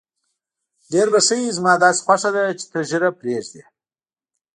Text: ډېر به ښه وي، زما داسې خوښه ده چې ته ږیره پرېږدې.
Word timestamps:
ډېر 0.91 1.07
به 1.13 1.19
ښه 1.27 1.35
وي، 1.39 1.55
زما 1.57 1.73
داسې 1.83 2.01
خوښه 2.05 2.29
ده 2.35 2.43
چې 2.59 2.65
ته 2.71 2.79
ږیره 2.89 3.09
پرېږدې. 3.19 3.63